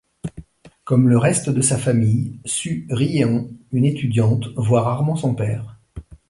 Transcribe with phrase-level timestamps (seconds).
[0.83, 5.77] Comme le reste de sa famille, Su-ryeon, une étudiante, voit rarement son père.